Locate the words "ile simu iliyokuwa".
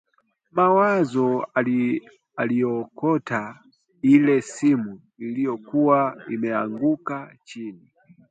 4.01-6.21